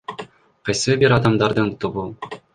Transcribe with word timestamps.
Кайсы 0.69 0.95
бир 1.03 1.15
адамдардын 1.19 1.71
тобу. 1.87 2.09